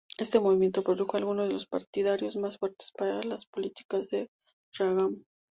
Este 0.17 0.39
movimiento 0.39 0.81
produjo 0.81 1.15
algunos 1.15 1.45
de 1.47 1.53
los 1.53 1.67
partidarios 1.67 2.35
más 2.35 2.57
fuertes 2.57 2.91
para 2.91 3.21
las 3.21 3.45
políticas 3.45 4.09
de 4.09 4.31
Reagan. 4.73 5.23